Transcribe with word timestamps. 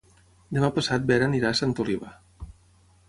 Demà 0.57 0.69
passat 0.77 1.05
na 1.05 1.11
Vera 1.11 1.27
irà 1.41 1.51
a 1.51 1.59
Santa 1.63 1.85
Oliva. 1.85 2.15